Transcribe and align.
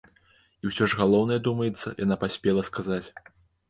І 0.63 0.71
ўсё 0.71 0.87
ж 0.93 0.99
галоўнае, 1.03 1.39
думаецца, 1.51 1.95
яна 2.03 2.15
паспела 2.27 2.69
сказаць. 2.75 3.05